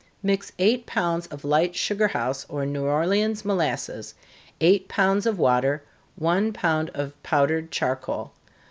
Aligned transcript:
_Mix 0.23 0.51
eight 0.57 0.87
pounds 0.87 1.27
of 1.27 1.43
light 1.45 1.75
sugar 1.75 2.07
house 2.07 2.43
or 2.49 2.65
New 2.65 2.85
Orleans 2.85 3.45
molasses, 3.45 4.15
eight 4.59 4.87
pounds 4.87 5.27
of 5.27 5.37
water, 5.37 5.83
one 6.15 6.51
pound 6.53 6.89
of 6.95 7.13
powdered 7.21 7.69
charcoal. 7.69 8.33